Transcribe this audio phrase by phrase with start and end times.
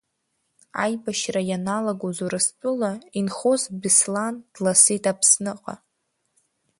[0.83, 5.75] Аибашьра ианалагоз Урыстәыла инхоз Беслан дласит Аԥсныҟа.